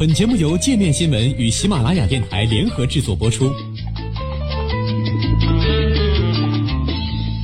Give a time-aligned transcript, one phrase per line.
[0.00, 3.52] 本节目由界面新闻与喜马拉雅电台联合制作播出。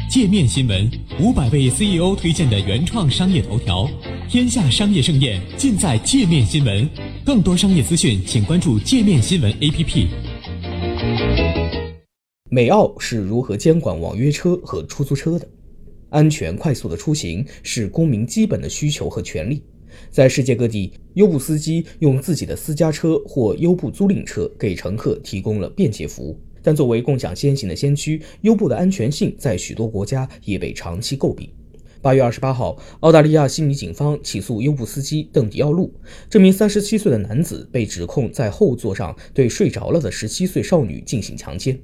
[0.08, 0.90] 界面新闻
[1.20, 3.86] 五百位 CEO 推荐的原创商业头条，
[4.26, 6.88] 天下商业盛宴尽在界面新闻。
[7.26, 10.06] 更多商业资讯，请关注界面新闻 APP。
[12.50, 15.46] 美澳是如何监管网约车和出租车的？
[16.08, 19.62] 安全快速的出行是公民基本的需求和权利。
[20.10, 26.38] 在世界各地，优步司机用自己的私家车或优步租赁车给乘客提供了便捷服务。
[26.62, 31.48] 但作为共享先行的先驱，优步的安全性在许多国家也被长期诟病。
[32.02, 35.92] 八月二十八号，澳大利亚悉尼警方起诉优步司机邓迪奥路。
[36.28, 41.78] 这名三十七岁的男子被指控在后座上对睡着了的十七岁少女进行强奸。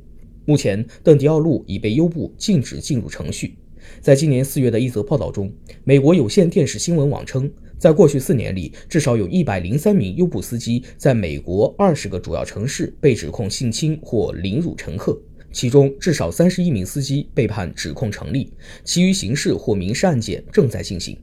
[0.45, 3.57] 目前，邓迪奥路已被优步禁止进入程序。
[4.01, 5.53] 在今年四月的一则报道中，
[5.85, 15.21] 美国有线电视新闻网称，在过去四年里，至少有一百零三名优步司机在美国二十个主要城市被指控性侵或凌辱乘客，
[15.53, 18.53] 其中至少三十一名司机被判指控成立，
[18.85, 21.17] 其余刑事或民事案件正在进行。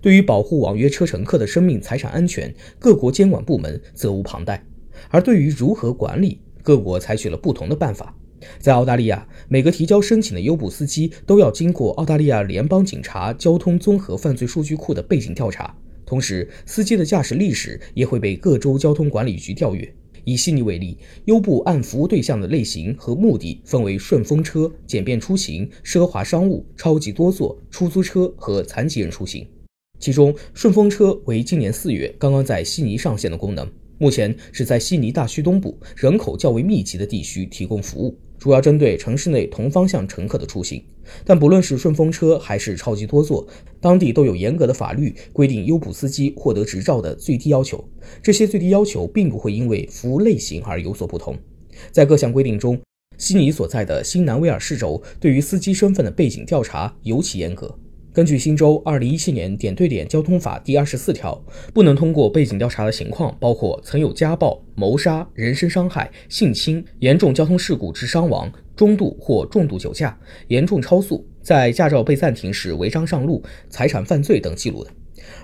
[0.00, 4.64] 对于保护网约车乘客的生命财产安全，各国监管部门责无旁贷，
[5.10, 8.16] 而对于如何管理，各国采取了不同的办法。
[8.58, 19.94] 在澳大利亚，每个提交申请的优步司机都要经过澳大利亚联邦警察交通综合犯罪数据库的背景调查，同时司机的驾驶历史也会被各州交通管理局调阅。
[20.24, 29.46] 以悉尼为例，优步按服务对象的类型和目的分为顺风车、简便出行、奢华商务、超级多座、出租车和残疾人出行。
[30.00, 38.18] 其中，顺风车为今年四月刚刚在悉尼上线的功能，目前是在悉尼大区东部人口较为密集的地区提供服务。
[38.38, 40.82] 主要针对城市内同方向乘客的出行，
[41.24, 43.46] 但不论是顺风车还是超级多座，
[43.80, 47.82] 当地都有严格的法律规定优步司机获得执照的最低要求。
[48.22, 51.36] 这些最低要求并不会因为服务类型而有所不同。
[51.90, 52.80] 在各项规定中，
[53.18, 57.78] 悉尼所在的新南威尔士州对于司机身份的背景调查尤其严格。
[58.16, 61.38] 根据新州二零一七年点对点交通法第二十四条，
[61.74, 70.18] 不能通过背景调查的情况包括曾有家暴、谋杀、人身伤害、性侵、严重交通事故致伤亡、中度或重度酒驾、
[70.48, 74.90] 严重超速、在驾照被暂停时违章上路、财产犯罪等记录的。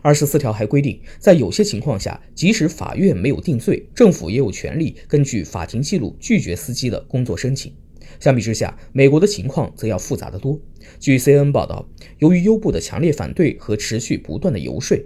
[0.01, 7.71] 二十四条还规定，在有些情况下，即使法院没有定罪，政府也有权利根据法庭记录拒绝司机的工作申请。
[8.21, 10.61] 相比之下，美国的情况则要复杂得多。
[10.99, 14.97] 据 CNN 报道，由于优步的强烈反对和持续不断的游说，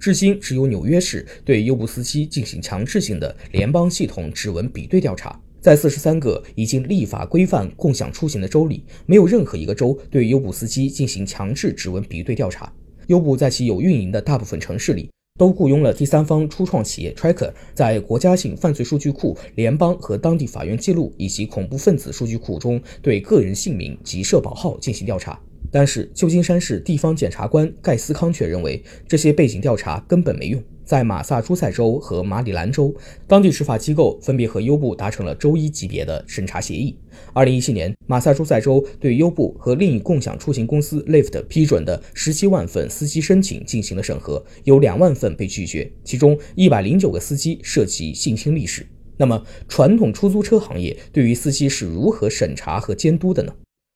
[0.00, 5.40] 至今只有纽约市对优步司机进行强制性的联邦系统指纹比对调查。
[5.60, 12.72] 在四十三个已经立法规范共享出行的州里，没有任何一个州对优步司机进行强制指纹比对调查。
[13.08, 15.10] 优步在其有运营的大部分城市里。
[15.36, 25.38] 都雇佣了第三方初创企业 Tracker，在国家性犯罪数据库、联邦和当地法院记录以及恐怖分子数据库中对个人姓名及社保号进行调查。
[25.70, 30.62] 但是，旧金山市地方检察官盖斯康却认为，这些背景调查根本没用。
[30.86, 32.94] 在马萨诸塞州和马里兰州，
[33.26, 36.96] 当地执法机构分别和优步达成了州一级别的审查协议。
[37.32, 48.86] 二零一七年，马萨诸塞州对优步和另一共享出行公司 Lyft 批准的十七万份司机申请进行了审核，有两万份被拒绝，其中一百零九个司机涉及性侵历史。
[49.16, 53.52] 那么，传统出租车行业对于司机是如何审查和监督的呢？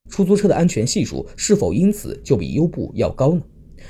[0.08, 3.42] 出租车的安全系数是否因此就比优步要高呢？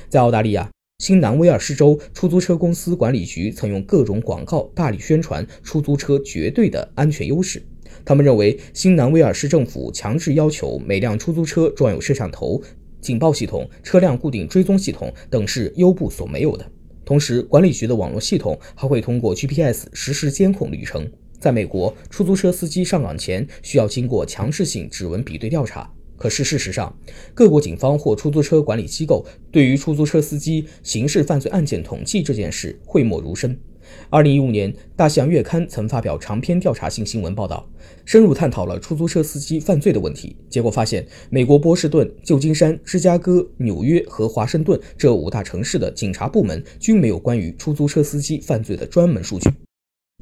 [0.07, 0.69] 在澳大利亚。
[1.01, 7.59] 新南威尔士州出租车公司管理局曾用各种广告大力宣传出租车绝对的安全优势。
[8.05, 12.61] 他们认为，新南威尔士政府强制要求每辆出租车装有摄像头、
[13.01, 16.63] 警报系统、车辆固定追踪系统等是优步所没有的。
[17.03, 21.11] 同时，管理局的网络系统还会通过 GPS 实时监控旅程。
[21.39, 25.91] 在美国，出租车司机上岗前需要经过强制性指纹比对调查。
[26.21, 26.95] 可是事实上，
[27.33, 33.59] 各国警方或出租车管理机构对于出租车司机刑事犯罪案件统计这件事讳莫如深。
[34.07, 37.67] 二零一五年，《大西洋月刊》曾发表长篇调查性新闻报道，
[38.05, 40.35] 深入探讨了出租车司机犯罪的问题。
[40.47, 49.49] 结果发现，美国波士顿、旧金山、芝加哥、纽约和华盛顿这五大城市的警察部门均没有关于出租车司机犯罪的专门数据。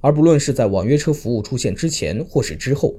[0.01, 2.95] 而不论是在网约车服务出现之前或是之后，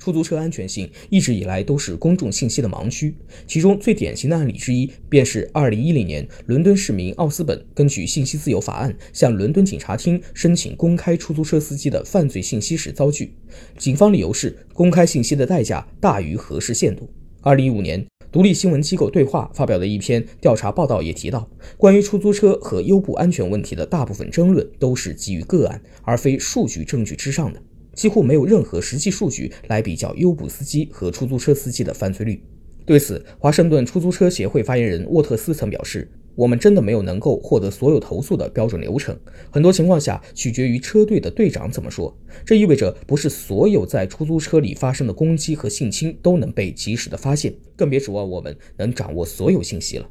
[0.00, 3.14] 出租车安全性一直以来都是公众信息的盲区，
[3.46, 13.34] 其中最典型的案例之一，便是2010年伦敦市民奥斯本根据信息自由法案向伦敦警察厅申请公开出租车司机的犯罪信息时遭拒，
[13.76, 17.08] 警方理由是公开信息的代价大于核实限度。
[17.42, 27.62] 2015年，独立新闻机构对话发表的一篇调查报道也提到，关于出租车和优步安全问题的大部分争论都是基于个案，而非数据证据之上的，
[27.94, 32.42] 几乎没有任何实际数据来比较优步司机和出租车司机的犯罪率。
[32.86, 36.10] 对此，华盛顿出租车协会发言人沃特斯曾表示。
[36.36, 39.14] 我们真的没有能够获得所有投诉的标准流程，
[39.50, 42.16] 很多情况下取决于车队的队长怎么说。
[42.46, 50.08] 这意味着不是所有在出租车里发生的攻击和性侵都能被及时的发现，更别指望我们能掌握所有信息了。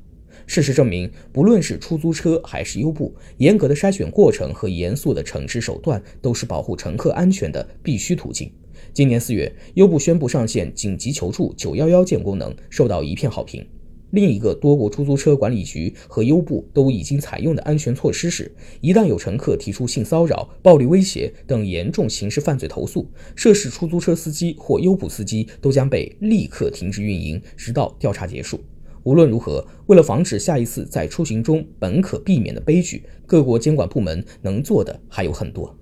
[0.50, 8.52] 事实证明，不论是出租车还是优步，严格的筛选过程和严肃的惩治手段都是保护乘客安全的必须途径。
[8.92, 13.64] 今年四月，优步宣布上线紧急求助九幺幺键功能，受到一片好评。
[14.10, 28.60] 另一个多国出租车管理局和优步都已经采用的安全措施是，一旦有乘客提出性骚扰、暴力威胁等严重刑事犯罪投诉，涉事出租车司机或优步司机都将被立刻停止运营，直到调查结束。
[29.04, 35.80] 无论如何，为了防止下一次在出行中本可避免的悲剧，各国监管部门能做的还有很多。